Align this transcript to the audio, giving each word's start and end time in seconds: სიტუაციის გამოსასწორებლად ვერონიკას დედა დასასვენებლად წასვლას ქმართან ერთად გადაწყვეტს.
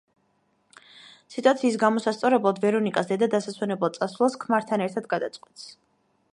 სიტუაციის 1.33 1.77
გამოსასწორებლად 1.83 2.63
ვერონიკას 2.65 3.11
დედა 3.13 3.29
დასასვენებლად 3.37 4.01
წასვლას 4.01 4.41
ქმართან 4.47 4.87
ერთად 4.89 5.11
გადაწყვეტს. 5.17 5.71